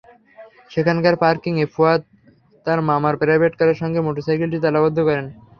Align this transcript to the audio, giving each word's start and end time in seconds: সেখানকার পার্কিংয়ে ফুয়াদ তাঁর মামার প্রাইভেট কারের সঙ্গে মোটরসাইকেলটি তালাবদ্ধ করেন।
সেখানকার 0.71 1.15
পার্কিংয়ে 1.23 1.65
ফুয়াদ 1.73 2.01
তাঁর 2.65 2.79
মামার 2.89 3.15
প্রাইভেট 3.21 3.53
কারের 3.59 3.77
সঙ্গে 3.81 3.99
মোটরসাইকেলটি 4.01 4.57
তালাবদ্ধ 4.63 4.97
করেন। 5.07 5.25